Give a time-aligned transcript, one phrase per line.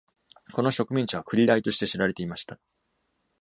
[0.53, 2.59] この植民地は、「クリライ」として知られていました。